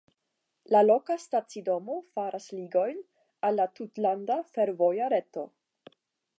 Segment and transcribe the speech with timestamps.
[0.75, 3.05] La loka stacidomo faras ligojn
[3.51, 5.49] al la tutlanda fervoja reto.